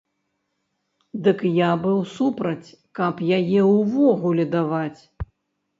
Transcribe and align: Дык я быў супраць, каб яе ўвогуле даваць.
Дык 1.27 1.39
я 1.59 1.69
быў 1.83 1.99
супраць, 2.15 2.69
каб 3.01 3.25
яе 3.39 3.61
ўвогуле 3.77 4.49
даваць. 4.59 5.01